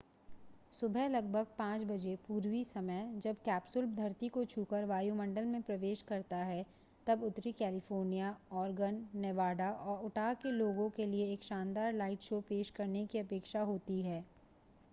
[0.71, 6.37] सुबह लगभग 5 बजे पूर्वी समय जब कैप्सूल धरती को छूकर वायुमंडल में प्रवेश करता
[6.37, 6.65] है
[7.07, 12.41] तब उत्तरी कैलिफ़ोर्निया ऑरेगन नेवाडा और उटाह के लोगों के लिए एक शानदार लाइट शो
[12.49, 14.23] पेश करने की अपेक्षा होती है